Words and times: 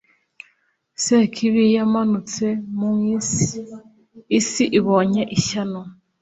Sekibi 1.03 1.63
yamanutse 1.75 2.45
mwisi 2.79 3.59
isi 4.39 4.63
ibonye 4.79 5.23
ishyano 5.37 5.81